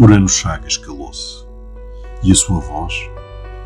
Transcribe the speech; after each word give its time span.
Urano 0.00 0.26
Chagas 0.26 0.78
calou-se 0.78 1.44
e 2.22 2.32
a 2.32 2.34
sua 2.34 2.60
voz 2.60 2.94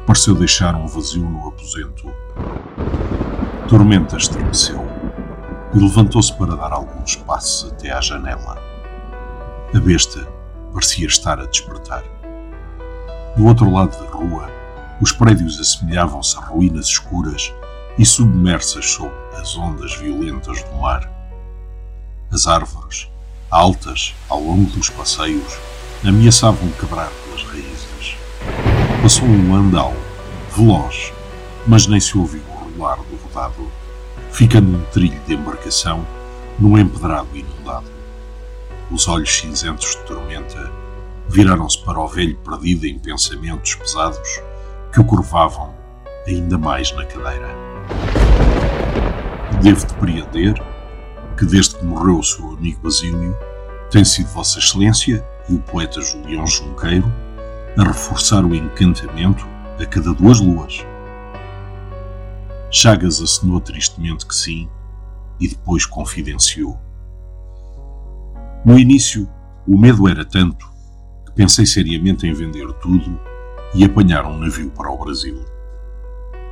pareceu 0.04 0.34
deixar 0.34 0.74
um 0.74 0.86
vazio 0.86 1.22
no 1.22 1.46
aposento. 1.46 2.12
Tormenta 3.68 4.16
estremeceu 4.16 4.84
e 5.72 5.78
levantou-se 5.78 6.32
para 6.32 6.56
dar 6.56 6.72
alguns 6.72 7.14
passos 7.14 7.70
até 7.70 7.92
à 7.92 8.00
janela. 8.00 8.58
A 9.72 9.78
besta 9.78 10.26
parecia 10.72 11.06
estar 11.06 11.38
a 11.38 11.46
despertar. 11.46 12.02
Do 13.36 13.46
outro 13.46 13.70
lado 13.70 13.96
da 13.96 14.10
rua, 14.10 14.50
os 15.00 15.12
prédios 15.12 15.60
assemelhavam-se 15.60 16.36
a 16.38 16.40
ruínas 16.40 16.86
escuras 16.86 17.54
e 17.96 18.04
submersas 18.04 18.84
sob 18.84 19.12
as 19.40 19.56
ondas 19.56 19.94
violentas 19.94 20.60
do 20.64 20.74
mar. 20.78 21.08
As 22.32 22.48
árvores, 22.48 23.08
altas 23.48 24.12
ao 24.28 24.40
longo 24.40 24.68
dos 24.72 24.90
passeios, 24.90 25.56
ameaçavam 26.04 26.68
quebrar 26.72 27.10
pelas 27.24 27.42
raízes. 27.44 28.16
Passou 29.02 29.26
um 29.26 29.54
andal, 29.54 29.94
veloz, 30.54 31.12
mas 31.66 31.86
nem 31.86 32.00
se 32.00 32.16
ouviu 32.16 32.42
o 32.48 32.78
rolar 32.78 32.96
do 32.96 33.16
rodado, 33.16 33.70
ficando 34.30 34.76
um 34.76 34.84
trilho 34.86 35.20
de 35.26 35.34
embarcação 35.34 36.06
num 36.58 36.78
empedrado 36.78 37.28
inundado. 37.34 37.90
Os 38.90 39.08
olhos 39.08 39.36
cinzentos 39.36 39.90
de 39.90 40.02
tormenta 40.04 40.70
viraram-se 41.28 41.82
para 41.84 41.98
o 41.98 42.08
velho 42.08 42.36
perdido 42.36 42.86
em 42.86 42.98
pensamentos 42.98 43.74
pesados 43.74 44.40
que 44.92 45.00
o 45.00 45.04
curvavam 45.04 45.74
ainda 46.26 46.56
mais 46.56 46.92
na 46.92 47.04
cadeira. 47.04 47.48
Devo 49.62 49.86
depreender 49.86 50.62
que, 51.36 51.44
desde 51.44 51.76
que 51.76 51.84
morreu 51.84 52.18
o 52.18 52.24
seu 52.24 52.50
amigo 52.50 52.80
Basílio, 52.82 53.36
tem 53.90 54.04
sido 54.04 54.28
Vossa 54.28 54.58
Excelência 54.58 55.24
e 55.48 55.54
o 55.54 55.58
poeta 55.58 56.00
Julião 56.00 56.46
Junqueiro 56.46 57.12
a 57.78 57.84
reforçar 57.84 58.44
o 58.44 58.54
encantamento 58.54 59.46
a 59.78 59.86
cada 59.86 60.12
duas 60.14 60.40
luas. 60.40 60.84
Chagas 62.70 63.20
acenou 63.20 63.60
tristemente 63.60 64.26
que 64.26 64.34
sim 64.34 64.68
e 65.38 65.48
depois 65.48 65.84
confidenciou. 65.84 66.78
No 68.64 68.78
início, 68.78 69.28
o 69.68 69.78
medo 69.78 70.08
era 70.08 70.24
tanto 70.24 70.66
que 71.26 71.32
pensei 71.32 71.66
seriamente 71.66 72.26
em 72.26 72.32
vender 72.32 72.72
tudo 72.74 73.20
e 73.74 73.84
apanhar 73.84 74.24
um 74.26 74.38
navio 74.38 74.70
para 74.70 74.90
o 74.90 74.98
Brasil. 74.98 75.44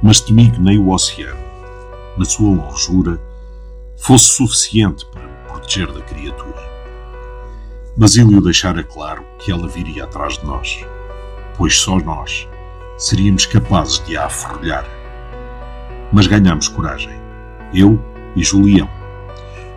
Mas 0.03 0.21
temi 0.21 0.51
que 0.51 0.61
nem 0.61 0.79
o 0.79 0.91
oceano, 0.91 1.41
na 2.19 2.25
sua 2.25 2.55
longura, 2.55 3.21
fosse 3.97 4.27
suficiente 4.27 5.07
para 5.07 5.27
me 5.27 5.49
proteger 5.49 5.91
da 5.93 6.03
criatura. 6.03 6.74
Basílio 7.97 8.41
deixara 8.41 8.82
claro 8.82 9.25
que 9.38 9.53
ela 9.53 9.69
viria 9.69 10.03
atrás 10.03 10.37
de 10.37 10.44
nós, 10.44 10.84
pois 11.56 11.78
só 11.78 11.97
nós 12.00 12.49
seríamos 12.99 13.47
capazes 13.47 14.05
de 14.05 14.16
a 14.16 14.27
aferrolhar. 14.27 14.84
Mas 16.12 16.27
ganhamos 16.27 16.66
coragem, 16.66 17.16
eu 17.72 17.97
e 18.34 18.43
Julião, 18.43 18.91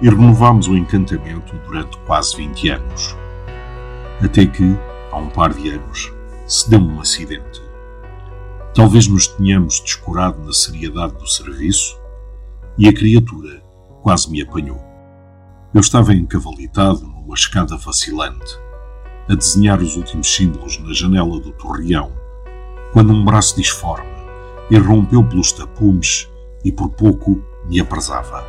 e 0.02 0.10
renovámos 0.10 0.68
o 0.68 0.76
encantamento 0.76 1.56
durante 1.68 1.96
quase 2.08 2.36
20 2.38 2.70
anos. 2.70 3.16
Até 4.20 4.48
que, 4.48 4.76
há 5.12 5.18
um 5.18 5.30
par 5.30 5.54
de 5.54 5.70
anos, 5.70 6.12
se 6.48 6.68
deu 6.72 6.80
um 6.80 7.00
acidente. 7.00 7.62
Talvez 8.74 9.08
nos 9.08 9.28
tenhamos 9.28 9.80
descurado 9.80 10.44
na 10.44 10.54
seriedade 10.54 11.14
do 11.14 11.28
serviço 11.28 12.00
e 12.80 12.88
a 12.88 12.94
criatura 12.94 13.62
quase 14.02 14.28
me 14.32 14.42
apanhou. 14.42 14.84
Eu 15.72 15.82
estava 15.82 16.16
encavalitado 16.16 17.17
uma 17.28 17.36
escada 17.36 17.76
vacilante, 17.76 18.58
a 19.30 19.36
desenhar 19.36 19.82
os 19.82 19.98
últimos 19.98 20.34
símbolos 20.34 20.80
na 20.80 20.94
janela 20.94 21.38
do 21.42 21.52
torreão, 21.52 22.14
quando 22.94 23.12
um 23.12 23.26
braço 23.26 23.58
disforme 23.58 24.08
irrompeu 24.72 25.22
pelos 25.24 25.52
tapumes 25.52 26.30
e 26.64 26.72
por 26.72 26.90
pouco 26.90 27.42
me 27.66 27.82
apresava. 27.82 28.46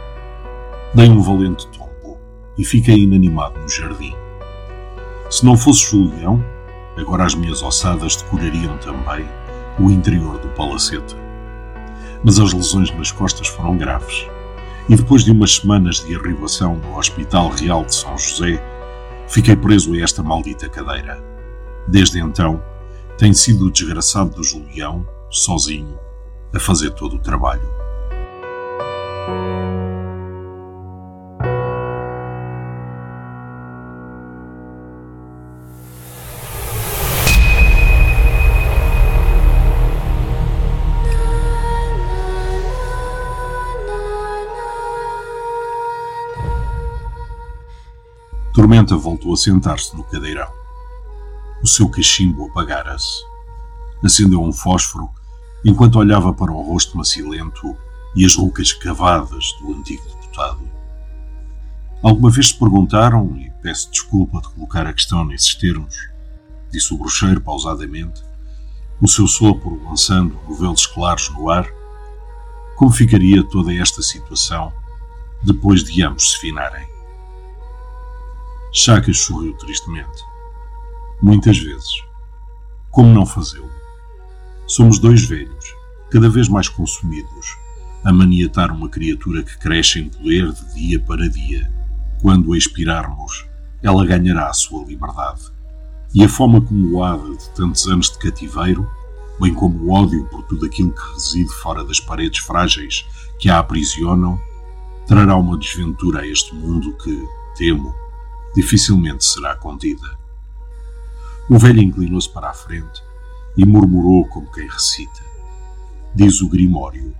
Dei 0.95 1.09
um 1.09 1.21
valente 1.21 1.67
tombo 1.69 2.19
e 2.57 2.65
fiquei 2.65 3.03
inanimado 3.03 3.59
no 3.59 3.69
jardim. 3.69 4.15
Se 5.29 5.45
não 5.45 5.57
fosse 5.57 5.91
Julião, 5.91 6.43
agora 6.97 7.25
as 7.25 7.35
minhas 7.35 7.63
ossadas 7.63 8.15
decorariam 8.15 8.79
também 8.79 9.27
o 9.81 9.91
interior 9.91 10.39
do 10.39 10.49
palacete. 10.51 11.17
Mas 12.23 12.39
as 12.39 12.53
lesões 12.53 12.93
nas 12.93 13.11
costas 13.11 13.49
foram 13.49 13.77
graves 13.77 14.29
e 14.89 14.97
depois 14.97 15.23
de 15.23 15.31
umas 15.31 15.57
semanas 15.57 15.97
de 15.97 16.17
arribação 16.17 16.77
no 16.77 16.97
Hospital 16.97 17.51
Real 17.51 17.85
de 17.85 17.95
São 17.95 18.17
José, 18.17 18.63
fiquei 19.29 19.57
preso 19.57 19.95
a 19.95 19.99
esta 19.99 20.23
maldita 20.23 20.69
cadeira. 20.69 21.23
Desde 21.87 22.21
então, 22.21 22.63
tem 23.17 23.33
sido 23.33 23.67
o 23.67 23.71
desgraçado 23.71 24.31
do 24.31 24.45
Julião, 24.45 25.07
sozinho, 25.31 25.99
a 26.55 26.61
fazer 26.61 26.91
todo 26.91 27.17
o 27.17 27.21
trabalho. 27.21 27.69
Tormenta 48.69 48.99
voltou 48.99 49.33
a 49.33 49.37
sentar-se 49.39 49.97
no 49.97 50.05
cadeirão. 50.05 50.53
O 51.63 51.67
seu 51.67 51.89
cachimbo 51.89 52.49
apagara-se. 52.49 53.25
Acendeu 54.05 54.43
um 54.43 54.53
fósforo 54.53 55.09
enquanto 55.65 55.99
olhava 55.99 56.35
para 56.35 56.53
o 56.53 56.61
rosto 56.61 56.95
macilento 56.95 57.75
e 58.15 58.27
as 58.27 58.37
rucas 58.37 58.75
cavadas 58.75 59.53
do 59.59 59.73
antigo 59.73 60.05
deputado. 60.05 60.61
Alguma 62.03 62.31
vez 62.31 62.49
se 62.49 62.59
perguntaram, 62.59 63.35
e 63.39 63.51
peço 63.63 63.91
desculpa 63.91 64.39
de 64.43 64.51
colocar 64.51 64.87
a 64.87 64.93
questão 64.93 65.25
nesses 65.25 65.55
termos, 65.55 65.97
disse 66.71 66.93
o 66.93 66.99
bruxeiro 66.99 67.41
pausadamente, 67.41 68.23
o 69.01 69.09
seu 69.09 69.27
sopro 69.27 69.83
lançando 69.83 70.39
novelos 70.47 70.87
claros 70.87 71.31
no 71.31 71.49
ar, 71.49 71.67
como 72.77 72.91
ficaria 72.91 73.43
toda 73.43 73.73
esta 73.73 74.03
situação 74.03 74.71
depois 75.43 75.83
de 75.83 76.03
ambos 76.03 76.33
se 76.33 76.39
finarem? 76.39 76.98
Chagas 78.71 79.21
sorriu 79.21 79.55
tristemente. 79.55 80.23
Muitas 81.23 81.59
vezes. 81.59 82.05
Como 82.91 83.15
não 83.15 83.25
fazê-lo? 83.25 83.71
Somos 84.67 84.99
dois 84.99 85.25
velhos, 85.25 85.75
cada 86.11 86.29
vez 86.29 86.49
mais 86.49 86.69
consumidos, 86.69 87.57
a 88.05 88.13
maniatar 88.13 88.71
uma 88.71 88.91
criatura 88.91 89.43
que 89.43 89.57
cresce 89.59 90.01
em 90.01 90.11
poder 90.11 90.53
de 90.53 90.75
dia 90.75 91.01
para 91.01 91.29
dia. 91.31 91.73
Quando 92.21 92.53
a 92.53 92.59
expirarmos, 92.59 93.47
ela 93.83 94.05
ganhará 94.05 94.51
a 94.51 94.55
sua 94.55 94.85
liberdade. 94.85 95.51
E 96.15 96.23
a 96.23 96.29
fome 96.29 96.59
acumulada 96.59 97.37
de 97.37 97.49
tantos 97.51 97.87
anos 97.87 98.11
de 98.11 98.19
cativeiro, 98.19 98.89
bem 99.41 99.55
como 99.55 99.79
o 99.79 99.93
ódio 99.93 100.27
por 100.27 100.43
tudo 100.43 100.67
aquilo 100.67 100.93
que 100.93 101.13
reside 101.15 101.51
fora 101.63 101.83
das 101.85 102.01
paredes 102.01 102.41
frágeis 102.41 103.07
que 103.39 103.49
a 103.49 103.61
aprisionam, 103.61 104.39
trará 105.07 105.37
uma 105.37 105.57
desventura 105.57 106.21
a 106.21 106.27
este 106.27 106.55
mundo 106.55 106.95
que, 106.99 107.25
temo, 107.57 107.95
dificilmente 108.55 109.25
será 109.25 109.55
contida. 109.57 110.19
O 111.51 111.59
velho 111.59 111.81
inclinou-se 111.81 112.29
para 112.29 112.51
a 112.51 112.55
frente 112.55 113.03
e 113.57 113.65
murmurou 113.65 114.27
como 114.29 114.51
quem 114.53 114.69
recita. 114.69 115.23
Diz 116.15 116.41
o 116.41 116.49
Grimório: 116.49 117.15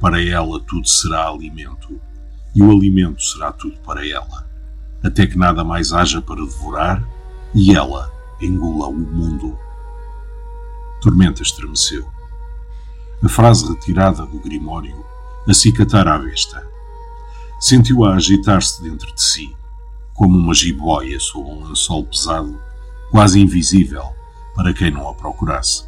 Para 0.00 0.22
ela 0.22 0.60
tudo 0.60 0.86
será 0.86 1.28
alimento, 1.28 2.00
e 2.54 2.62
o 2.62 2.70
alimento 2.70 3.22
será 3.22 3.52
tudo 3.52 3.78
para 3.80 4.06
ela, 4.06 4.48
até 5.02 5.26
que 5.26 5.36
nada 5.36 5.64
mais 5.64 5.92
haja 5.92 6.20
para 6.20 6.44
devorar 6.44 7.06
e 7.54 7.74
ela 7.74 8.12
engula 8.40 8.88
o 8.88 8.94
mundo. 8.94 9.58
Tormenta 11.00 11.42
estremeceu. 11.42 12.06
A 13.22 13.28
frase 13.28 13.68
retirada 13.68 14.24
do 14.26 14.38
Grimório 14.38 15.04
acicatara 15.48 16.14
à 16.14 16.18
vista. 16.18 16.64
Sentiu-a 17.60 18.14
agitar-se 18.14 18.82
dentro 18.82 19.12
de 19.12 19.20
si, 19.20 19.56
como 20.18 20.36
uma 20.36 20.52
jiboia 20.52 21.20
sob 21.20 21.48
um 21.48 21.68
lençol 21.68 22.04
pesado, 22.04 22.60
quase 23.08 23.40
invisível 23.40 24.02
para 24.52 24.74
quem 24.74 24.90
não 24.90 25.08
a 25.08 25.14
procurasse. 25.14 25.84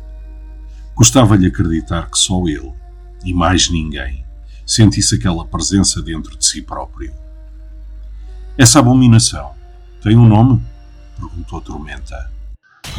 Gostava-lhe 0.95 1.49
acreditar 1.49 2.09
que 2.09 2.17
só 2.17 2.47
ele, 2.47 2.73
e 3.25 3.35
mais 3.35 3.69
ninguém, 3.69 4.25
sentisse 4.65 5.17
aquela 5.17 5.45
presença 5.45 6.01
dentro 6.01 6.39
de 6.39 6.47
si 6.47 6.63
próprio. 6.63 7.13
Essa 8.57 8.79
abominação 8.79 9.53
tem 10.01 10.17
um 10.17 10.29
nome? 10.29 10.63
perguntou 11.17 11.61
Tormenta. 11.61 12.31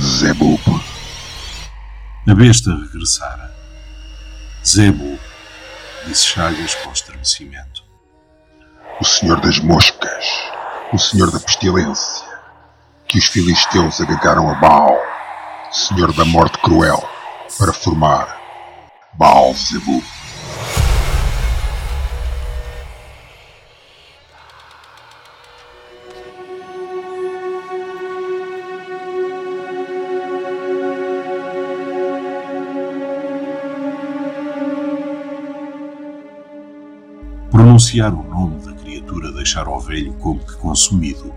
Zebub. 0.01 0.59
A 2.27 2.35
besta 2.35 2.75
regressara. 2.75 3.55
Zebub, 4.65 5.17
disse 6.05 6.25
Chagas 6.25 6.75
com 6.75 6.91
estremecimento. 6.91 7.83
O 8.99 9.05
senhor 9.05 9.39
das 9.39 9.59
moscas, 9.59 10.25
o 10.93 10.99
senhor 10.99 11.31
da 11.31 11.39
pestilência, 11.39 12.27
que 13.07 13.17
os 13.17 13.25
filisteus 13.25 14.01
agregaram 14.01 14.49
a 14.49 14.55
Baal, 14.55 14.97
senhor 15.71 16.11
da 16.11 16.25
morte 16.25 16.57
cruel, 16.59 17.01
para 17.57 17.71
formar 17.71 18.37
Baal 19.13 19.53
Zebub. 19.53 20.03
Pronunciar 37.49 38.13
o 38.13 38.23
nome 38.23 38.70
da 39.11 39.17
criatura 39.19 39.31
deixara 39.31 39.69
o 39.69 39.79
velho 39.79 40.13
como 40.13 40.39
que 40.39 40.55
consumido. 40.57 41.33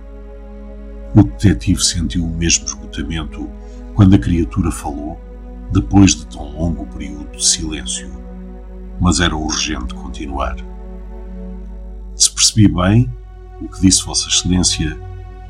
O 1.14 1.22
detetive 1.22 1.82
sentiu 1.82 2.24
o 2.24 2.30
mesmo 2.30 2.66
esgotamento 2.66 3.48
quando 3.94 4.14
a 4.14 4.18
criatura 4.18 4.70
falou, 4.70 5.20
depois 5.72 6.14
de 6.14 6.26
tão 6.26 6.56
longo 6.56 6.86
período 6.86 7.36
de 7.36 7.44
silêncio. 7.44 8.10
Mas 9.00 9.20
era 9.20 9.36
urgente 9.36 9.94
continuar. 9.94 10.56
Se 12.14 12.30
percebi 12.30 12.68
bem 12.68 13.12
o 13.60 13.68
que 13.68 13.80
disse 13.80 14.04
Vossa 14.04 14.28
Excelência, 14.28 14.96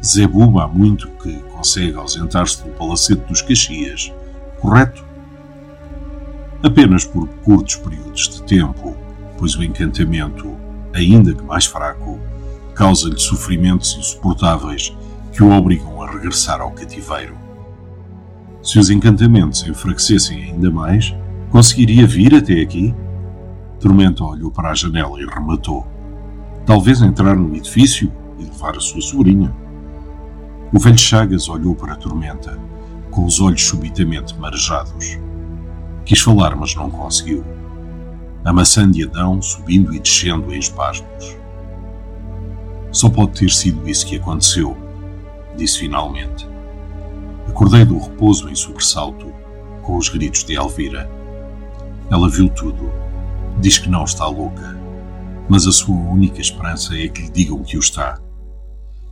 Zebuba 0.02 0.64
há 0.64 0.68
muito 0.68 1.08
que 1.22 1.34
consegue 1.54 1.94
ausentar-se 1.94 2.62
do 2.62 2.70
Palacete 2.70 3.22
dos 3.26 3.42
Caxias, 3.42 4.12
correto? 4.60 5.04
Apenas 6.62 7.04
por 7.04 7.28
curtos 7.28 7.76
períodos 7.76 8.28
de 8.28 8.42
tempo, 8.44 8.96
pois 9.38 9.56
o 9.56 9.62
encantamento, 9.62 10.63
ainda 10.94 11.35
que 11.35 11.43
mais 11.43 11.67
fraco, 11.67 12.19
causa-lhe 12.75 13.19
sofrimentos 13.19 13.96
insuportáveis 13.99 14.96
que 15.32 15.43
o 15.43 15.52
obrigam 15.52 16.02
a 16.02 16.11
regressar 16.11 16.61
ao 16.61 16.70
cativeiro. 16.70 17.37
Se 18.62 18.79
os 18.79 18.88
encantamentos 18.88 19.67
enfraquecessem 19.67 20.44
ainda 20.44 20.70
mais, 20.70 21.14
conseguiria 21.50 22.06
vir 22.06 22.35
até 22.35 22.61
aqui? 22.61 22.94
Tormenta 23.79 24.25
olhou 24.25 24.50
para 24.50 24.70
a 24.70 24.75
janela 24.75 25.20
e 25.20 25.26
rematou. 25.26 25.87
Talvez 26.64 27.02
entrar 27.02 27.37
no 27.37 27.55
edifício 27.55 28.11
e 28.38 28.44
levar 28.44 28.76
a 28.76 28.81
sua 28.81 29.02
sobrinha. 29.02 29.55
O 30.73 30.79
velho 30.79 30.96
Chagas 30.96 31.49
olhou 31.49 31.75
para 31.75 31.93
a 31.93 31.96
Tormenta, 31.96 32.58
com 33.11 33.25
os 33.25 33.41
olhos 33.41 33.67
subitamente 33.67 34.38
marejados. 34.38 35.19
Quis 36.05 36.20
falar, 36.20 36.56
mas 36.56 36.75
não 36.75 36.91
conseguiu 36.91 37.44
a 38.44 38.52
maçã 38.52 38.91
de 38.91 39.02
Adão 39.02 39.41
subindo 39.41 39.94
e 39.94 39.99
descendo 39.99 40.55
em 40.55 40.58
espasmos. 40.58 41.35
Só 42.93 43.08
pode 43.08 43.32
ter 43.32 43.50
sido 43.50 43.88
isso 43.88 44.06
que 44.06 44.17
aconteceu, 44.17 44.76
disse 45.56 45.79
finalmente. 45.79 46.46
Acordei 47.49 47.87
do 47.87 47.99
repouso 47.99 48.49
em 48.50 48.55
sobressalto, 48.55 49.32
com 49.82 49.96
os 49.96 50.11
gritos 50.11 50.44
de 50.44 50.55
Elvira. 50.55 51.11
Ela 52.11 52.29
viu 52.29 52.50
tudo. 52.50 52.93
Diz 53.61 53.79
que 53.79 53.88
não 53.88 54.05
está 54.05 54.26
louca, 54.26 54.79
mas 55.49 55.67
a 55.67 55.73
sua 55.73 55.96
única 55.96 56.41
esperança 56.41 56.94
é 56.99 57.08
que 57.08 57.23
lhe 57.23 57.31
digam 57.31 57.62
que 57.62 57.79
o 57.79 57.81
está. 57.81 58.20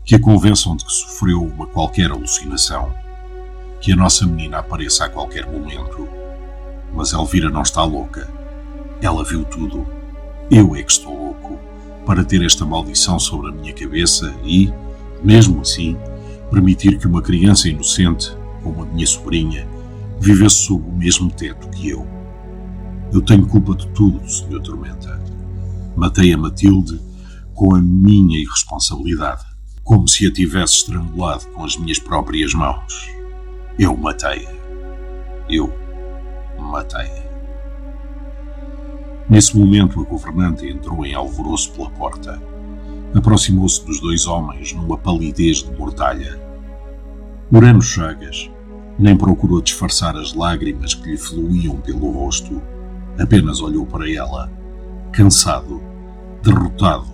Que 0.04 0.14
a 0.14 0.20
convençam 0.20 0.76
de 0.76 0.84
que 0.84 0.92
sofreu 0.92 1.42
uma 1.42 1.66
qualquer 1.66 2.10
alucinação. 2.10 2.92
Que 3.80 3.92
a 3.92 3.96
nossa 3.96 4.26
menina 4.26 4.58
apareça 4.58 5.06
a 5.06 5.08
qualquer 5.08 5.46
momento. 5.46 6.06
Mas 6.92 7.12
Elvira 7.12 7.48
não 7.48 7.62
está 7.62 7.82
louca 7.82 8.41
ela 9.02 9.24
viu 9.24 9.44
tudo. 9.44 9.86
Eu 10.50 10.74
é 10.76 10.82
que 10.82 10.92
estou 10.92 11.16
louco 11.16 11.58
para 12.06 12.24
ter 12.24 12.42
esta 12.42 12.64
maldição 12.64 13.18
sobre 13.18 13.50
a 13.50 13.52
minha 13.52 13.72
cabeça 13.72 14.34
e, 14.44 14.72
mesmo 15.22 15.60
assim, 15.60 15.96
permitir 16.50 16.98
que 16.98 17.06
uma 17.06 17.20
criança 17.20 17.68
inocente, 17.68 18.30
como 18.62 18.82
a 18.82 18.86
minha 18.86 19.06
sobrinha, 19.06 19.66
vivesse 20.20 20.56
sob 20.56 20.88
o 20.88 20.92
mesmo 20.92 21.30
teto 21.30 21.68
que 21.68 21.90
eu. 21.90 22.06
Eu 23.12 23.20
tenho 23.20 23.46
culpa 23.46 23.74
de 23.74 23.86
tudo, 23.88 24.26
Sr. 24.28 24.60
Tormenta. 24.62 25.20
Matei 25.96 26.32
a 26.32 26.38
Matilde 26.38 27.00
com 27.54 27.74
a 27.74 27.80
minha 27.80 28.38
irresponsabilidade, 28.38 29.44
como 29.82 30.08
se 30.08 30.26
a 30.26 30.32
tivesse 30.32 30.76
estrangulado 30.76 31.46
com 31.48 31.64
as 31.64 31.76
minhas 31.76 31.98
próprias 31.98 32.54
mãos. 32.54 33.10
Eu 33.78 33.96
matei-a. 33.96 34.52
Eu 35.48 35.72
matei-a. 36.58 37.21
Nesse 39.32 39.56
momento, 39.56 39.98
a 39.98 40.04
governante 40.04 40.68
entrou 40.68 41.06
em 41.06 41.14
alvoroço 41.14 41.72
pela 41.72 41.88
porta. 41.88 42.38
Aproximou-se 43.14 43.82
dos 43.82 43.98
dois 43.98 44.26
homens 44.26 44.74
numa 44.74 44.98
palidez 44.98 45.62
de 45.62 45.72
mortalha. 45.72 46.38
Moreno 47.50 47.80
Chagas 47.80 48.50
nem 48.98 49.16
procurou 49.16 49.62
disfarçar 49.62 50.14
as 50.18 50.34
lágrimas 50.34 50.92
que 50.92 51.08
lhe 51.08 51.16
fluíam 51.16 51.78
pelo 51.78 52.10
rosto. 52.10 52.60
Apenas 53.18 53.62
olhou 53.62 53.86
para 53.86 54.06
ela, 54.06 54.52
cansado, 55.12 55.82
derrotado, 56.42 57.10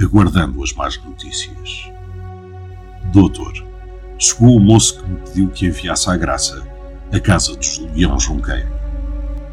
aguardando 0.00 0.64
as 0.64 0.72
más 0.72 1.00
notícias. 1.04 1.88
Doutor, 3.12 3.52
chegou 4.18 4.56
o 4.56 4.60
moço 4.60 5.00
que 5.00 5.08
me 5.08 5.20
pediu 5.20 5.48
que 5.50 5.66
enviasse 5.66 6.10
à 6.10 6.16
graça 6.16 6.66
a 7.12 7.20
casa 7.20 7.56
de 7.56 7.68
Julião 7.68 8.18
Junqueiro. 8.18 8.75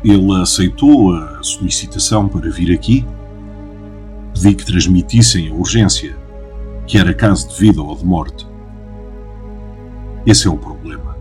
Ele 0.04 0.42
aceitou 0.42 1.16
a 1.16 1.42
solicitação 1.42 2.28
para 2.28 2.50
vir 2.50 2.74
aqui. 2.74 3.06
Pedi 4.34 4.56
que 4.56 4.66
transmitissem 4.66 5.50
a 5.50 5.54
urgência, 5.54 6.18
que 6.86 6.98
era 6.98 7.14
caso 7.14 7.48
de 7.48 7.56
vida 7.56 7.82
ou 7.82 7.96
de 7.96 8.06
morte. 8.06 8.46
Esse 10.26 10.48
é 10.48 10.52
o 10.52 10.58
problema. 10.58 11.16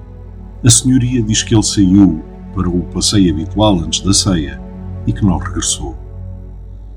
A 0.65 0.71
senhoria 0.71 1.23
diz 1.23 1.43
que 1.43 1.55
ele 1.55 1.63
saiu 1.63 2.25
para 2.55 2.69
o 2.69 2.83
passeio 2.85 3.33
habitual 3.33 3.79
antes 3.79 4.01
da 4.01 4.13
ceia 4.13 4.61
e 5.07 5.13
que 5.13 5.25
não 5.25 5.39
regressou. 5.39 5.97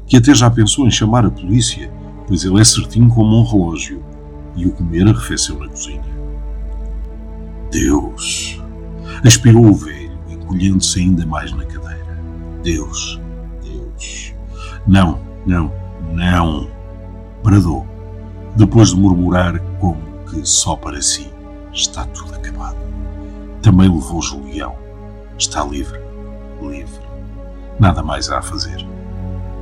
Que 0.08 0.18
até 0.18 0.34
já 0.34 0.50
pensou 0.50 0.88
em 0.88 0.92
chamar 0.92 1.26
a 1.26 1.32
polícia, 1.32 1.92
pois 2.28 2.44
ele 2.44 2.60
é 2.60 2.64
certinho 2.64 3.10
como 3.10 3.40
um 3.40 3.44
relógio 3.44 4.04
e 4.56 4.66
o 4.66 4.72
comer 4.72 5.08
arrefeceu 5.08 5.60
na 5.60 5.68
cozinha. 5.68 6.04
Deus! 7.72 8.62
Aspirou 9.24 9.66
o 9.66 9.74
velho 9.74 10.05
encolhendo-se 10.46 11.00
ainda 11.00 11.26
mais 11.26 11.52
na 11.52 11.66
cadeira. 11.66 12.18
Deus, 12.64 13.20
Deus. 13.64 14.34
Não, 14.88 15.20
não, 15.46 15.72
não. 16.14 16.70
Bradou, 17.44 17.86
depois 18.56 18.90
de 18.90 18.96
murmurar 18.96 19.60
como 19.80 20.02
que 20.30 20.46
só 20.46 20.76
para 20.76 21.02
si. 21.02 21.32
Está 21.74 22.06
tudo 22.06 22.36
acabado. 22.36 22.78
Também 23.62 23.90
levou 23.90 24.22
Julião. 24.22 24.76
Está 25.38 25.64
livre, 25.66 26.00
livre. 26.62 27.06
Nada 27.80 28.02
mais 28.02 28.30
há 28.30 28.40
a 28.40 28.42
fazer. 28.42 28.86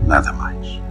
Nada 0.05 0.31
mais. 0.33 0.81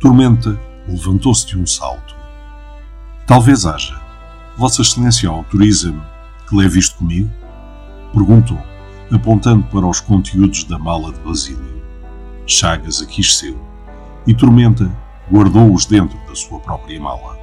Tormenta 0.00 0.56
levantou-se 0.86 1.44
de 1.44 1.58
um 1.58 1.66
salto. 1.66 2.14
Talvez 3.26 3.66
haja. 3.66 4.00
Vossa 4.56 4.80
Excelência 4.80 5.28
autoriza-me 5.28 6.00
que 6.48 6.54
leve 6.54 6.78
isto 6.78 6.96
comigo? 6.98 7.28
Perguntou, 8.12 8.58
apontando 9.12 9.64
para 9.64 9.86
os 9.86 10.00
conteúdos 10.00 10.62
da 10.64 10.78
mala 10.78 11.12
de 11.12 11.18
Basílio. 11.18 11.82
Chagas 12.46 13.02
aqueceu 13.02 13.58
e 14.24 14.32
Tormenta 14.32 14.90
guardou-os 15.30 15.84
dentro 15.84 16.16
da 16.28 16.34
sua 16.34 16.60
própria 16.60 17.00
mala. 17.00 17.36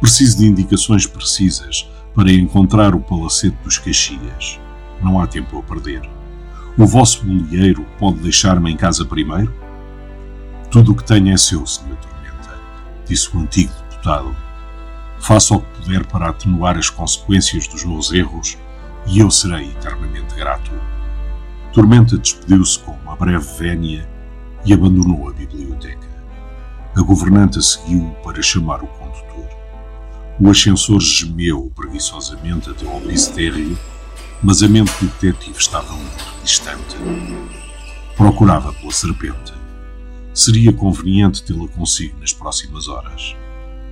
Preciso 0.00 0.38
de 0.38 0.46
indicações 0.46 1.06
precisas 1.06 1.88
para 2.14 2.32
encontrar 2.32 2.94
o 2.94 3.00
palacete 3.00 3.56
dos 3.62 3.76
Caxias. 3.76 4.58
Não 5.02 5.20
há 5.20 5.26
tempo 5.26 5.58
a 5.58 5.62
perder. 5.62 6.02
O 6.78 6.86
vosso 6.86 7.24
bolieiro 7.26 7.84
pode 7.98 8.20
deixar-me 8.20 8.72
em 8.72 8.76
casa 8.76 9.04
primeiro? 9.04 9.63
Tudo 10.74 10.90
o 10.90 10.96
que 10.96 11.04
tenho 11.04 11.32
é 11.32 11.36
seu, 11.36 11.64
Sr. 11.64 11.94
Tormenta, 11.94 12.58
disse 13.06 13.30
o 13.32 13.38
antigo 13.38 13.72
deputado. 13.88 14.34
Faça 15.20 15.54
o 15.54 15.60
que 15.60 15.82
puder 15.82 16.04
para 16.04 16.30
atenuar 16.30 16.76
as 16.76 16.90
consequências 16.90 17.68
dos 17.68 17.84
meus 17.84 18.12
erros 18.12 18.58
e 19.06 19.20
eu 19.20 19.30
serei 19.30 19.66
eternamente 19.66 20.34
grato. 20.34 20.72
Tormenta 21.72 22.18
despediu-se 22.18 22.80
com 22.80 22.90
uma 22.90 23.14
breve 23.14 23.46
vénia 23.56 24.10
e 24.64 24.74
abandonou 24.74 25.28
a 25.28 25.32
biblioteca. 25.32 26.08
A 26.96 27.02
governanta 27.02 27.62
seguiu 27.62 28.10
para 28.24 28.42
chamar 28.42 28.82
o 28.82 28.88
condutor. 28.88 29.48
O 30.40 30.50
ascensor 30.50 31.00
gemeu 31.00 31.70
preguiçosamente 31.76 32.70
até 32.70 32.84
ao 32.84 33.00
piso 33.00 33.32
térreo, 33.32 33.78
mas 34.42 34.60
a 34.60 34.66
mente 34.68 34.92
do 35.00 35.06
detetive 35.20 35.56
estava 35.56 35.92
muito 35.92 36.42
distante. 36.42 36.96
Procurava 38.16 38.72
pela 38.72 38.90
serpente. 38.90 39.63
Seria 40.34 40.72
conveniente 40.72 41.44
tê-la 41.44 41.68
consigo 41.68 42.18
nas 42.18 42.32
próximas 42.32 42.88
horas, 42.88 43.36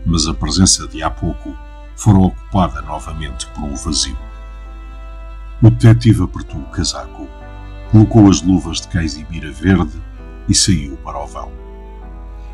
mas 0.04 0.26
a 0.26 0.34
presença 0.34 0.88
de 0.88 1.00
há 1.00 1.08
pouco 1.08 1.56
fora 1.94 2.18
ocupada 2.18 2.82
novamente 2.82 3.46
por 3.50 3.62
um 3.62 3.76
vazio. 3.76 4.18
O 5.62 5.70
detetive 5.70 6.24
apertou 6.24 6.60
o 6.60 6.70
casaco, 6.70 7.28
colocou 7.92 8.28
as 8.28 8.42
luvas 8.42 8.80
de 8.80 8.88
caizibira 8.88 9.52
verde 9.52 10.02
e 10.48 10.54
saiu 10.54 10.96
para 10.96 11.22
o 11.22 11.28
vão. 11.28 11.52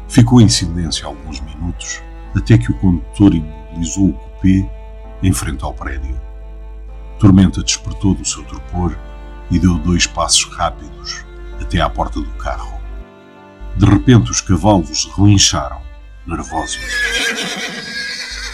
Ficou 0.07 0.43
em 0.43 0.51
silêncio 0.51 1.07
alguns 1.07 1.41
minutos 1.41 2.03
até 2.37 2.59
que 2.59 2.71
o 2.71 2.79
condutor 2.79 3.35
imobilizou 3.35 4.11
o 4.11 4.13
cupê 4.13 4.69
em 5.23 5.33
frente 5.33 5.65
ao 5.65 5.73
prédio. 5.73 6.21
Tormenta 7.19 7.63
despertou 7.63 8.15
do 8.15 8.25
seu 8.27 8.45
torpor 8.45 8.99
e 9.51 9.59
deu 9.59 9.79
dois 9.79 10.07
passos 10.07 10.45
rápidos 10.45 11.25
até 11.59 11.81
à 11.81 11.89
porta 11.89 12.21
do 12.21 12.31
carro. 12.33 12.78
De 13.79 13.87
repente 13.87 14.29
os 14.29 14.41
cavalos 14.41 15.09
relincharam, 15.17 15.81
nervosos. 16.27 16.81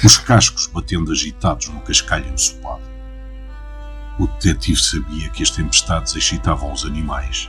Os 0.05 0.19
cascos 0.19 0.67
batendo 0.67 1.11
agitados 1.11 1.69
no 1.69 1.81
cascalho 1.81 2.29
ensopado. 2.29 2.83
O 4.19 4.27
detetive 4.27 4.79
sabia 4.79 5.31
que 5.31 5.43
as 5.43 5.49
tempestades 5.49 6.15
excitavam 6.15 6.71
os 6.71 6.85
animais, 6.85 7.49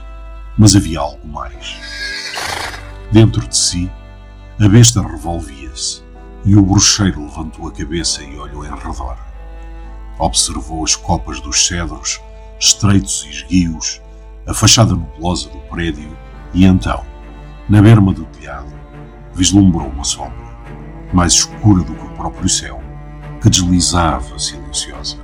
mas 0.58 0.74
havia 0.74 1.02
algo 1.02 1.28
mais. 1.28 1.76
Dentro 3.12 3.46
de 3.46 3.58
si, 3.58 3.92
a 4.58 4.70
besta 4.70 5.02
revolvia-se 5.02 6.02
e 6.46 6.56
o 6.56 6.62
bruxeiro 6.62 7.26
levantou 7.26 7.68
a 7.68 7.74
cabeça 7.74 8.24
e 8.24 8.38
olhou 8.38 8.66
em 8.66 8.70
redor. 8.70 9.18
Observou 10.18 10.86
as 10.86 10.96
copas 10.96 11.42
dos 11.42 11.68
cedros, 11.68 12.22
estreitos 12.58 13.26
e 13.26 13.32
esguios, 13.32 14.02
a 14.48 14.54
fachada 14.54 14.96
nebulosa 14.96 15.50
do 15.50 15.60
prédio 15.68 16.18
e 16.54 16.64
então, 16.64 17.06
na 17.68 17.82
berma 17.82 18.14
do 18.14 18.26
telhado, 18.26 18.72
vislumbrou 19.34 19.88
uma 19.88 20.04
sombra, 20.04 20.46
mais 21.12 21.34
escura 21.34 21.84
do 21.84 21.94
que 21.94 22.06
o 22.06 22.10
próprio 22.10 22.48
céu, 22.48 22.82
que 23.42 23.50
deslizava 23.50 24.38
silenciosa. 24.38 25.18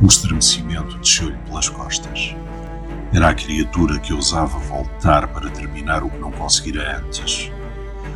Um 0.00 0.06
estremecimento 0.06 0.98
desceu-lhe 0.98 1.36
pelas 1.46 1.68
costas. 1.68 2.34
Era 3.12 3.28
a 3.28 3.34
criatura 3.34 3.98
que 3.98 4.12
ousava 4.12 4.58
voltar 4.58 5.28
para 5.28 5.50
terminar 5.50 6.02
o 6.02 6.10
que 6.10 6.18
não 6.18 6.32
conseguira 6.32 6.98
antes. 6.98 7.50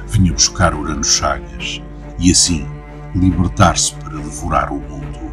Vinha 0.08 0.32
buscar 0.32 0.74
Urano 0.74 1.04
Chagas 1.04 1.82
e 2.18 2.30
assim 2.30 2.66
libertar-se 3.14 3.94
para 3.94 4.16
devorar 4.16 4.72
o 4.72 4.76
mundo. 4.76 5.32